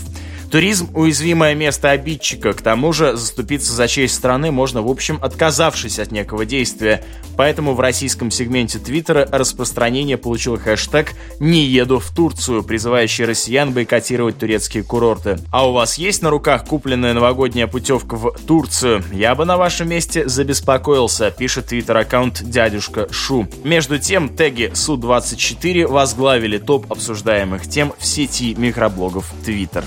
Туризм– 0.52 0.90
уязвимое 0.94 1.56
место 1.56 1.92
обидчика, 1.92 2.54
к 2.54 2.62
тому 2.62 2.94
же 2.94 3.18
заступиться 3.18 3.74
за 3.74 3.88
честь 3.90 4.16
страны 4.16 4.50
можно, 4.50 4.82
в 4.82 4.90
общем, 4.90 5.20
отказавшись 5.22 6.00
от 6.00 6.12
некого 6.12 6.46
действия. 6.46 7.04
Поэтому 7.36 7.74
в 7.74 7.82
российском 7.82 8.32
сегменте 8.32 8.80
Твиттера 8.80 9.28
распространение 9.30 10.18
получил 10.18 10.58
хэштег 10.58 11.14
«Не 11.42 11.66
еду 11.66 12.00
в 12.00 12.16
Турцию», 12.16 12.64
призывающий 12.64 13.26
россиян 13.26 13.74
бойкотировать 13.74 14.40
турецкие 14.40 14.84
курорты. 14.84 15.38
А 15.52 15.70
у 15.70 15.74
вас 15.74 15.98
есть 15.98 16.22
на 16.22 16.30
руках 16.30 16.64
купленная 16.64 17.14
новогодняя 17.14 17.68
путевка 17.68 18.16
в 18.16 18.32
Турцию? 18.48 19.04
Я 19.12 19.36
бы 19.36 19.44
на 19.44 19.58
вашем 19.58 19.90
месте 19.90 20.30
забеспокоился, 20.30 21.30
пишет 21.30 21.68
твиттер-аккаунт 21.68 22.44
«Дядюшка 22.44 23.12
Шу». 23.12 23.48
Между 23.66 24.00
тем, 24.00 24.30
теги 24.30 24.72
Су-24 24.74 25.88
возглавили 25.88 26.58
топ 26.58 26.90
обсуждаемых 26.90 27.68
тем 27.68 27.94
в 28.00 28.06
сети 28.06 28.56
микроблогов 28.56 29.32
Твиттер. 29.44 29.84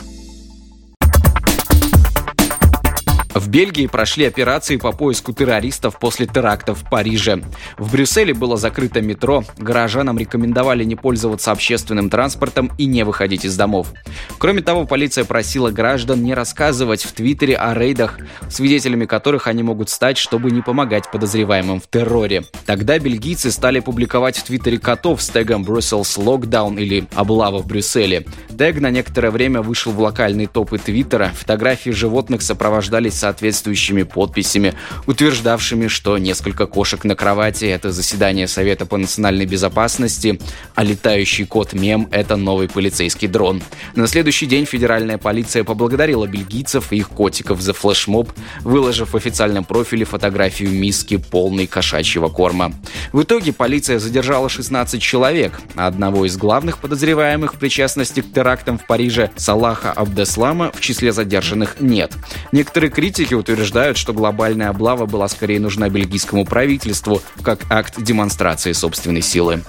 В 3.34 3.48
Бельгии 3.48 3.86
прошли 3.86 4.24
операции 4.24 4.76
по 4.76 4.90
поиску 4.90 5.32
террористов 5.32 5.98
после 5.98 6.26
терактов 6.26 6.82
в 6.82 6.90
Париже. 6.90 7.42
В 7.78 7.92
Брюсселе 7.92 8.34
было 8.34 8.56
закрыто 8.56 9.00
метро, 9.00 9.44
горожанам 9.56 10.18
рекомендовали 10.18 10.82
не 10.82 10.96
пользоваться 10.96 11.52
общественным 11.52 12.10
транспортом 12.10 12.72
и 12.76 12.86
не 12.86 13.04
выходить 13.04 13.44
из 13.44 13.56
домов. 13.56 13.92
Кроме 14.38 14.62
того, 14.62 14.84
полиция 14.84 15.24
просила 15.24 15.70
граждан 15.70 16.24
не 16.24 16.34
рассказывать 16.34 17.04
в 17.04 17.12
Твиттере 17.12 17.54
о 17.56 17.72
рейдах, 17.72 18.18
свидетелями 18.48 19.04
которых 19.04 19.46
они 19.46 19.62
могут 19.62 19.90
стать, 19.90 20.18
чтобы 20.18 20.50
не 20.50 20.60
помогать 20.60 21.08
подозреваемым 21.12 21.80
в 21.80 21.88
терроре. 21.88 22.44
Тогда 22.66 22.98
бельгийцы 22.98 23.52
стали 23.52 23.78
публиковать 23.78 24.38
в 24.38 24.42
Твиттере 24.42 24.78
котов 24.78 25.22
с 25.22 25.28
тегом 25.28 25.62
«Brussels 25.62 26.18
Lockdown» 26.18 26.80
или 26.80 27.06
«Облава 27.14 27.58
в 27.58 27.66
Брюсселе». 27.66 28.26
Тег 28.58 28.80
на 28.80 28.90
некоторое 28.90 29.30
время 29.30 29.62
вышел 29.62 29.92
в 29.92 30.00
локальные 30.00 30.48
топы 30.48 30.78
Твиттера, 30.78 31.30
фотографии 31.34 31.90
животных 31.90 32.42
сопровождались 32.42 33.19
соответствующими 33.20 34.02
подписями, 34.02 34.74
утверждавшими, 35.06 35.86
что 35.86 36.18
несколько 36.18 36.66
кошек 36.66 37.04
на 37.04 37.14
кровати– 37.14 37.64
это 37.66 37.92
заседание 37.92 38.48
Совета 38.48 38.86
по 38.86 38.96
национальной 38.96 39.46
безопасности, 39.46 40.40
а 40.74 40.82
летающий 40.82 41.46
кот 41.46 41.72
мем– 41.72 42.08
это 42.10 42.36
новый 42.36 42.68
полицейский 42.68 43.28
дрон. 43.28 43.62
На 43.94 44.06
следующий 44.06 44.46
день 44.46 44.64
федеральная 44.64 45.18
полиция 45.18 45.64
поблагодарила 45.64 46.26
бельгийцев 46.26 46.92
и 46.92 46.96
их 46.96 47.10
котиков 47.10 47.60
за 47.60 47.72
флешмоб, 47.74 48.32
выложив 48.62 49.12
в 49.12 49.16
официальном 49.16 49.64
профиле 49.64 50.04
фотографию 50.04 50.70
миски 50.70 51.16
полной 51.16 51.66
кошачьего 51.66 52.28
корма. 52.28 52.72
В 53.12 53.22
итоге 53.22 53.52
полиция 53.52 53.98
задержала 53.98 54.48
16 54.48 55.00
человек, 55.02 55.60
одного 55.76 56.24
из 56.24 56.36
главных 56.36 56.78
подозреваемых 56.78 57.54
в 57.54 57.58
причастности 57.58 58.20
к 58.20 58.32
терактам 58.32 58.78
в 58.78 58.86
Париже, 58.86 59.30
Салаха 59.36 59.92
Абдеслама, 59.92 60.72
в 60.72 60.80
числе 60.80 61.12
задержанных 61.12 61.76
нет. 61.80 62.12
Некоторые 62.52 62.90
критики 62.90 63.09
Критики 63.10 63.34
утверждают, 63.34 63.98
что 63.98 64.12
глобальная 64.12 64.68
облава 64.68 65.04
была 65.04 65.26
скорее 65.26 65.58
нужна 65.58 65.88
бельгийскому 65.88 66.44
правительству 66.44 67.20
как 67.42 67.68
акт 67.68 68.00
демонстрации 68.00 68.70
собственной 68.70 69.20
силы. 69.20 69.64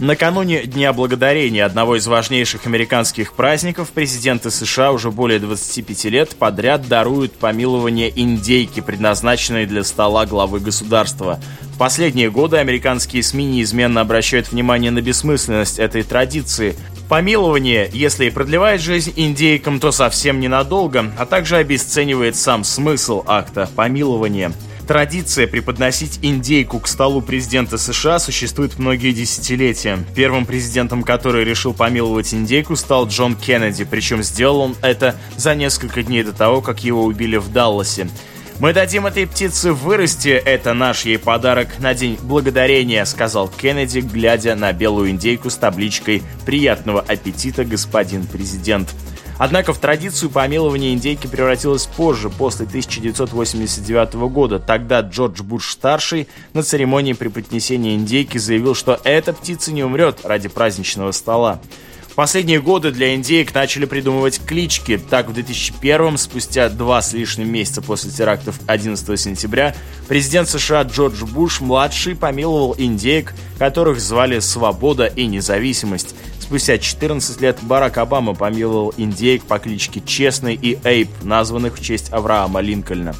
Накануне 0.00 0.62
Дня 0.62 0.94
Благодарения, 0.94 1.66
одного 1.66 1.96
из 1.96 2.06
важнейших 2.06 2.64
американских 2.64 3.34
праздников, 3.34 3.90
президенты 3.90 4.50
США 4.50 4.92
уже 4.92 5.10
более 5.10 5.38
25 5.38 6.04
лет 6.06 6.34
подряд 6.34 6.88
даруют 6.88 7.34
помилование 7.34 8.10
индейки, 8.18 8.80
предназначенной 8.80 9.66
для 9.66 9.84
стола 9.84 10.24
главы 10.24 10.60
государства. 10.60 11.38
В 11.74 11.76
последние 11.76 12.30
годы 12.30 12.56
американские 12.56 13.22
СМИ 13.22 13.44
неизменно 13.44 14.00
обращают 14.00 14.50
внимание 14.50 14.90
на 14.90 15.02
бессмысленность 15.02 15.78
этой 15.78 16.04
традиции. 16.04 16.74
Помилование, 17.10 17.90
если 17.92 18.26
и 18.26 18.30
продлевает 18.30 18.80
жизнь 18.80 19.12
индейкам, 19.16 19.80
то 19.80 19.90
совсем 19.90 20.38
ненадолго, 20.38 21.12
а 21.18 21.26
также 21.26 21.56
обесценивает 21.56 22.36
сам 22.36 22.62
смысл 22.62 23.24
акта 23.26 23.68
помилования– 23.74 24.52
Традиция 24.90 25.46
преподносить 25.46 26.18
индейку 26.20 26.80
к 26.80 26.88
столу 26.88 27.22
президента 27.22 27.78
США 27.78 28.18
существует 28.18 28.76
многие 28.80 29.12
десятилетия. 29.12 30.00
Первым 30.16 30.46
президентом, 30.46 31.04
который 31.04 31.44
решил 31.44 31.72
помиловать 31.72 32.34
индейку, 32.34 32.74
стал 32.74 33.06
Джон 33.06 33.36
Кеннеди, 33.36 33.84
причем 33.84 34.20
сделал 34.24 34.58
он 34.62 34.76
это 34.82 35.14
за 35.36 35.54
несколько 35.54 36.02
дней 36.02 36.24
до 36.24 36.32
того, 36.32 36.60
как 36.60 36.82
его 36.82 37.04
убили 37.04 37.36
в 37.36 37.52
Далласе. 37.52 38.08
«Мы 38.60 38.74
дадим 38.74 39.06
этой 39.06 39.26
птице 39.26 39.72
вырасти, 39.72 40.28
это 40.28 40.74
наш 40.74 41.06
ей 41.06 41.18
подарок 41.18 41.78
на 41.78 41.94
День 41.94 42.18
Благодарения», 42.20 43.06
сказал 43.06 43.48
Кеннеди, 43.48 44.00
глядя 44.00 44.54
на 44.54 44.74
белую 44.74 45.12
индейку 45.12 45.48
с 45.48 45.56
табличкой 45.56 46.22
«Приятного 46.44 47.00
аппетита, 47.00 47.64
господин 47.64 48.26
президент». 48.26 48.94
Однако 49.38 49.72
в 49.72 49.78
традицию 49.78 50.28
помилования 50.28 50.92
индейки 50.92 51.26
превратилась 51.26 51.86
позже, 51.86 52.28
после 52.28 52.66
1989 52.66 54.28
года. 54.28 54.58
Тогда 54.58 55.00
Джордж 55.00 55.42
Буш-старший 55.42 56.28
на 56.52 56.62
церемонии 56.62 57.14
преподнесения 57.14 57.94
индейки 57.94 58.36
заявил, 58.36 58.74
что 58.74 59.00
эта 59.04 59.32
птица 59.32 59.72
не 59.72 59.82
умрет 59.82 60.18
ради 60.24 60.50
праздничного 60.50 61.12
стола. 61.12 61.62
Последние 62.20 62.60
годы 62.60 62.90
для 62.90 63.14
индейок 63.14 63.54
начали 63.54 63.86
придумывать 63.86 64.42
клички. 64.44 64.98
Так, 64.98 65.30
в 65.30 65.32
2001 65.32 66.18
спустя 66.18 66.68
два 66.68 67.00
с 67.00 67.14
лишним 67.14 67.50
месяца 67.50 67.80
после 67.80 68.10
терактов 68.10 68.60
11 68.66 69.18
сентября, 69.18 69.74
президент 70.06 70.46
США 70.46 70.82
Джордж 70.82 71.24
Буш-младший 71.24 72.14
помиловал 72.14 72.74
индейок, 72.76 73.32
которых 73.58 74.00
звали 74.00 74.38
«Свобода» 74.40 75.06
и 75.06 75.24
«Независимость». 75.24 76.14
Спустя 76.40 76.76
14 76.76 77.40
лет 77.40 77.56
Барак 77.62 77.96
Обама 77.96 78.34
помиловал 78.34 78.92
индейк 78.98 79.44
по 79.44 79.58
кличке 79.58 80.02
Честный 80.02 80.56
и 80.56 80.78
Эйп, 80.84 81.08
названных 81.22 81.78
в 81.78 81.82
честь 81.82 82.12
Авраама 82.12 82.60
Линкольна. 82.60 83.14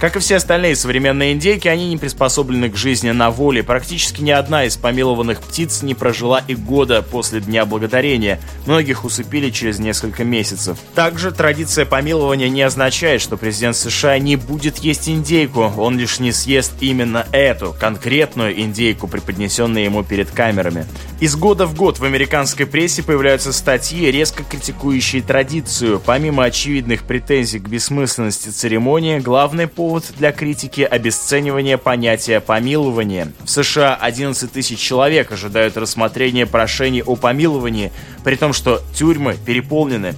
Как 0.00 0.14
и 0.14 0.20
все 0.20 0.36
остальные 0.36 0.76
современные 0.76 1.32
индейки, 1.32 1.66
они 1.66 1.88
не 1.88 1.96
приспособлены 1.96 2.70
к 2.70 2.76
жизни 2.76 3.10
на 3.10 3.32
воле. 3.32 3.64
Практически 3.64 4.22
ни 4.22 4.30
одна 4.30 4.64
из 4.64 4.76
помилованных 4.76 5.40
птиц 5.40 5.82
не 5.82 5.94
прожила 5.94 6.40
и 6.46 6.54
года 6.54 7.02
после 7.02 7.40
Дня 7.40 7.66
Благодарения. 7.66 8.38
Многих 8.64 9.04
усыпили 9.04 9.50
через 9.50 9.80
несколько 9.80 10.22
месяцев. 10.22 10.78
Также 10.94 11.32
традиция 11.32 11.84
помилования 11.84 12.48
не 12.48 12.62
означает, 12.62 13.20
что 13.20 13.36
президент 13.36 13.74
США 13.74 14.20
не 14.20 14.36
будет 14.36 14.78
есть 14.78 15.08
индейку. 15.08 15.62
Он 15.76 15.98
лишь 15.98 16.20
не 16.20 16.30
съест 16.30 16.74
именно 16.78 17.26
эту, 17.32 17.74
конкретную 17.78 18.60
индейку, 18.60 19.08
преподнесенную 19.08 19.84
ему 19.84 20.04
перед 20.04 20.30
камерами. 20.30 20.86
Из 21.18 21.34
года 21.34 21.66
в 21.66 21.74
год 21.74 21.98
в 21.98 22.04
американской 22.04 22.66
прессе 22.66 23.02
появляются 23.02 23.52
статьи, 23.52 24.12
резко 24.12 24.44
критикующие 24.44 25.22
традицию. 25.22 26.00
Помимо 26.06 26.44
очевидных 26.44 27.02
претензий 27.02 27.58
к 27.58 27.68
бессмысленности 27.68 28.50
церемонии, 28.50 29.18
главный 29.18 29.66
повод 29.66 29.87
повод 29.88 30.12
для 30.18 30.32
критики 30.32 30.82
обесценивания 30.82 31.78
понятия 31.78 32.40
помилования. 32.40 33.32
В 33.42 33.48
США 33.48 33.94
11 33.94 34.52
тысяч 34.52 34.78
человек 34.78 35.32
ожидают 35.32 35.78
рассмотрения 35.78 36.44
прошений 36.44 37.02
о 37.02 37.16
помиловании, 37.16 37.90
при 38.22 38.36
том, 38.36 38.52
что 38.52 38.82
тюрьмы 38.94 39.38
переполнены. 39.46 40.14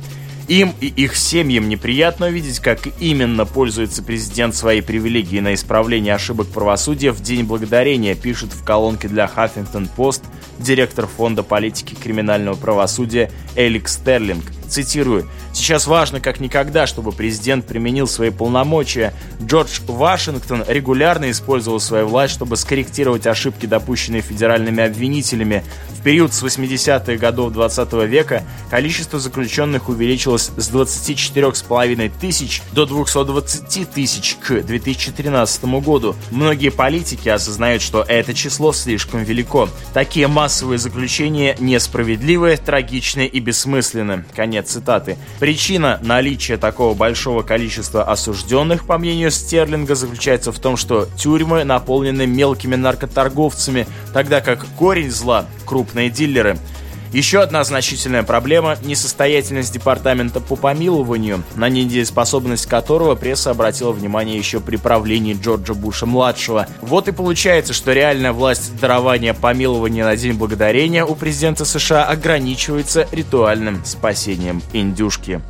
Им 0.49 0.75
и 0.81 0.89
их 0.89 1.15
семьям 1.15 1.69
неприятно 1.69 2.27
увидеть, 2.27 2.59
как 2.59 2.81
именно 2.99 3.47
пользуется 3.47 4.03
президент 4.03 4.57
своей 4.57 4.81
привилегией 4.81 5.41
на 5.41 5.55
исправление 5.55 6.17
ошибок 6.17 6.49
правосудия 6.49 7.13
в 7.13 7.23
День 7.23 7.45
Благодарения, 7.45 8.17
пишет 8.17 8.53
в 8.53 8.65
колонке 8.65 9.07
для 9.07 9.31
Huffington 9.33 9.89
Post 9.97 10.23
директор 10.59 11.07
Фонда 11.07 11.45
политики 11.45 11.95
криминального 11.95 12.57
правосудия 12.57 13.31
Элик 13.55 13.87
Стерлинг. 13.87 14.43
Цитирую. 14.69 15.29
Сейчас 15.61 15.87
важно 15.87 16.21
как 16.23 16.41
никогда, 16.41 16.87
чтобы 16.87 17.13
президент 17.13 17.67
применил 17.67 18.07
свои 18.07 18.31
полномочия. 18.31 19.13
Джордж 19.43 19.81
Вашингтон 19.87 20.65
регулярно 20.67 21.31
использовал 21.31 21.81
свою 21.81 22.07
власть, 22.07 22.33
чтобы 22.33 22.57
скорректировать 22.57 23.27
ошибки, 23.27 23.67
допущенные 23.67 24.23
федеральными 24.23 24.83
обвинителями. 24.83 25.63
В 25.91 26.03
период 26.03 26.33
с 26.33 26.43
80-х 26.43 27.15
годов 27.17 27.53
20 27.53 27.93
века 28.09 28.43
количество 28.71 29.19
заключенных 29.21 29.91
увеличилось 29.91 30.51
с 30.57 30.71
24,5 30.71 32.11
тысяч 32.19 32.63
до 32.73 32.87
220 32.87 33.91
тысяч 33.91 34.39
к 34.41 34.63
2013 34.63 35.65
году. 35.83 36.17
Многие 36.31 36.71
политики 36.71 37.29
осознают, 37.29 37.83
что 37.83 38.03
это 38.09 38.33
число 38.33 38.73
слишком 38.73 39.25
велико. 39.25 39.69
Такие 39.93 40.27
массовые 40.27 40.79
заключения 40.79 41.55
несправедливы, 41.61 42.57
трагичны 42.57 43.27
и 43.27 43.41
бессмысленны. 43.41 44.25
Конец 44.35 44.71
цитаты. 44.71 45.19
Причина 45.51 45.99
наличия 46.01 46.59
такого 46.59 46.95
большого 46.95 47.43
количества 47.43 48.05
осужденных, 48.05 48.87
по 48.87 48.99
мнению 48.99 49.33
Стерлинга, 49.33 49.97
заключается 49.97 50.53
в 50.53 50.61
том, 50.61 50.77
что 50.77 51.09
тюрьмы 51.19 51.65
наполнены 51.65 52.25
мелкими 52.25 52.77
наркоторговцами, 52.77 53.89
тогда 54.15 54.43
как 54.43 54.65
корень 54.79 55.11
зла– 55.11 55.47
крупные 55.67 56.09
дилеры– 56.09 56.57
еще 57.13 57.41
одна 57.41 57.65
значительная 57.65 58.23
проблема– 58.23 58.77
несостоятельность 58.85 59.73
департамента 59.73 60.41
по 60.41 60.57
помилованию, 60.57 61.43
на 61.57 61.69
недееспособность 61.69 62.67
которого 62.67 63.15
пресса 63.15 63.51
обратила 63.51 63.93
внимание 63.93 64.39
еще 64.39 64.61
при 64.61 64.77
правлении 64.77 65.35
Джорджа 65.41 65.75
Буша-младшего. 65.75 66.67
Вот 66.81 67.09
и 67.09 67.13
получается, 67.13 67.73
что 67.73 67.93
реальная 67.93 68.33
власть 68.33 68.79
дарования 68.81 69.35
помилования 69.35 70.05
на 70.05 70.17
День 70.17 70.35
Благодарения 70.35 71.05
у 71.05 71.15
президента 71.15 71.65
США 71.65 72.05
ограничивается 72.05 73.09
ритуальным 73.13 73.85
спасением 73.85 74.63
индюшки. 74.73 75.41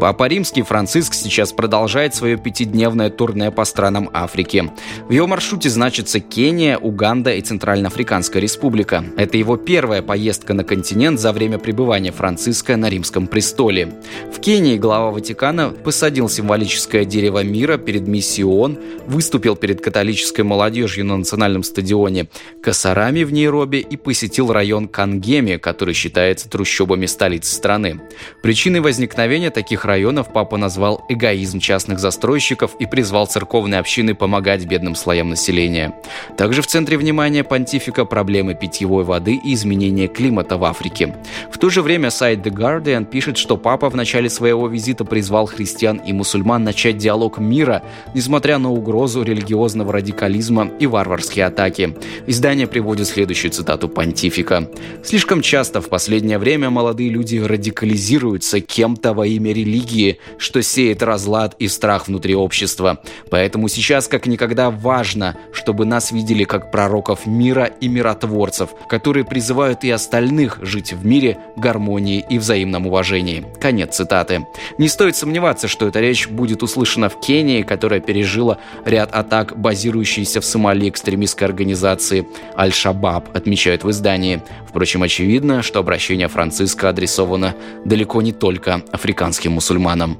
Папа 0.00 0.28
Римский 0.28 0.62
Франциск 0.62 1.12
сейчас 1.12 1.52
продолжает 1.52 2.14
свое 2.14 2.36
пятидневное 2.36 3.10
турне 3.10 3.50
по 3.50 3.64
странам 3.64 4.08
Африки. 4.12 4.70
В 5.08 5.10
его 5.10 5.26
маршруте 5.26 5.70
значится 5.70 6.20
Кения, 6.20 6.78
Уганда 6.78 7.34
и 7.34 7.40
Центральноафриканская 7.40 8.40
республика. 8.40 9.04
Это 9.16 9.36
его 9.36 9.56
первая 9.56 10.00
поездка 10.02 10.54
на 10.54 10.62
континент 10.62 11.18
за 11.18 11.32
время 11.32 11.58
пребывания 11.58 12.12
Франциска 12.12 12.76
на 12.76 12.88
римском 12.88 13.26
престоле. 13.26 13.92
В 14.32 14.38
Кении 14.38 14.78
глава 14.78 15.10
Ватикана 15.10 15.70
посадил 15.70 16.28
символическое 16.28 17.04
дерево 17.04 17.42
мира 17.42 17.76
перед 17.76 18.06
миссией 18.06 18.44
ООН, 18.44 18.78
выступил 19.08 19.56
перед 19.56 19.80
католической 19.80 20.42
молодежью 20.42 21.06
на 21.06 21.16
национальном 21.16 21.64
стадионе 21.64 22.28
Касарами 22.62 23.24
в 23.24 23.32
Нейроби 23.32 23.78
и 23.78 23.96
посетил 23.96 24.52
район 24.52 24.86
Кангеми, 24.86 25.56
который 25.56 25.94
считается 25.94 26.48
трущобами 26.48 27.06
столицы 27.06 27.52
страны. 27.52 28.00
Причиной 28.44 28.78
возникновения 28.78 29.50
таких 29.50 29.87
районов 29.88 30.32
папа 30.32 30.56
назвал 30.56 31.04
эгоизм 31.08 31.58
частных 31.58 31.98
застройщиков 31.98 32.76
и 32.78 32.86
призвал 32.86 33.26
церковные 33.26 33.80
общины 33.80 34.14
помогать 34.14 34.64
бедным 34.66 34.94
слоям 34.94 35.30
населения. 35.30 35.94
Также 36.36 36.62
в 36.62 36.68
центре 36.68 36.96
внимания 36.96 37.42
понтифика 37.42 38.04
проблемы 38.04 38.54
питьевой 38.54 39.02
воды 39.02 39.34
и 39.42 39.54
изменения 39.54 40.06
климата 40.06 40.56
в 40.56 40.64
Африке. 40.64 41.16
В 41.50 41.58
то 41.58 41.70
же 41.70 41.82
время 41.82 42.10
сайт 42.10 42.46
The 42.46 42.52
Guardian 42.52 43.04
пишет, 43.04 43.36
что 43.36 43.56
папа 43.56 43.90
в 43.90 43.96
начале 43.96 44.30
своего 44.30 44.68
визита 44.68 45.04
призвал 45.04 45.46
христиан 45.46 45.96
и 45.96 46.12
мусульман 46.12 46.62
начать 46.62 46.98
диалог 46.98 47.38
мира, 47.38 47.82
несмотря 48.14 48.58
на 48.58 48.70
угрозу 48.70 49.22
религиозного 49.22 49.92
радикализма 49.92 50.70
и 50.78 50.86
варварские 50.86 51.46
атаки. 51.46 51.96
Издание 52.26 52.66
приводит 52.66 53.08
следующую 53.08 53.50
цитату 53.50 53.88
понтифика. 53.88 54.70
«Слишком 55.02 55.40
часто 55.40 55.80
в 55.80 55.88
последнее 55.88 56.38
время 56.38 56.70
молодые 56.70 57.10
люди 57.10 57.38
радикализируются 57.38 58.60
кем-то 58.60 59.14
во 59.14 59.26
имя 59.26 59.52
религии, 59.52 59.77
религии, 59.78 60.18
что 60.38 60.62
сеет 60.62 61.02
разлад 61.02 61.54
и 61.58 61.68
страх 61.68 62.08
внутри 62.08 62.34
общества. 62.34 62.98
Поэтому 63.30 63.68
сейчас 63.68 64.08
как 64.08 64.26
никогда 64.26 64.70
важно, 64.70 65.36
чтобы 65.52 65.84
нас 65.84 66.12
видели 66.12 66.44
как 66.44 66.70
пророков 66.70 67.26
мира 67.26 67.64
и 67.80 67.88
миротворцев, 67.88 68.70
которые 68.88 69.24
призывают 69.24 69.84
и 69.84 69.90
остальных 69.90 70.58
жить 70.62 70.92
в 70.92 71.04
мире, 71.04 71.38
гармонии 71.56 72.24
и 72.28 72.38
взаимном 72.38 72.86
уважении. 72.86 73.44
Конец 73.60 73.96
цитаты. 73.96 74.46
Не 74.78 74.88
стоит 74.88 75.16
сомневаться, 75.16 75.68
что 75.68 75.86
эта 75.86 76.00
речь 76.00 76.28
будет 76.28 76.62
услышана 76.62 77.08
в 77.08 77.20
Кении, 77.20 77.62
которая 77.62 78.00
пережила 78.00 78.58
ряд 78.84 79.12
атак, 79.12 79.58
базирующиеся 79.58 80.40
в 80.40 80.44
Сомали 80.44 80.88
экстремистской 80.88 81.46
организации 81.46 82.26
Аль-Шабаб, 82.56 83.36
отмечают 83.36 83.84
в 83.84 83.90
издании. 83.90 84.42
Впрочем, 84.68 85.02
очевидно, 85.02 85.62
что 85.62 85.80
обращение 85.80 86.28
Франциска 86.28 86.90
адресовано 86.90 87.54
далеко 87.84 88.22
не 88.22 88.32
только 88.32 88.82
африканским 88.92 89.56
мусульманам. 89.68 90.18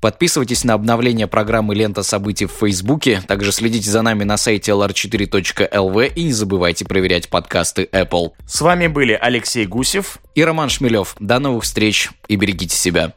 Подписывайтесь 0.00 0.64
на 0.64 0.74
обновление 0.74 1.26
программы 1.26 1.74
«Лента 1.74 2.02
событий» 2.02 2.44
в 2.44 2.52
Фейсбуке. 2.52 3.22
Также 3.26 3.52
следите 3.52 3.90
за 3.90 4.02
нами 4.02 4.22
на 4.22 4.36
сайте 4.36 4.72
lr4.lv 4.72 6.12
и 6.14 6.24
не 6.24 6.32
забывайте 6.32 6.84
проверять 6.84 7.30
подкасты 7.30 7.88
Apple. 7.90 8.32
С 8.46 8.60
вами 8.60 8.86
были 8.86 9.18
Алексей 9.18 9.64
Гусев 9.64 10.18
и 10.34 10.44
Роман 10.44 10.68
Шмелев. 10.68 11.16
До 11.20 11.38
новых 11.38 11.64
встреч 11.64 12.10
и 12.28 12.36
берегите 12.36 12.76
себя. 12.76 13.14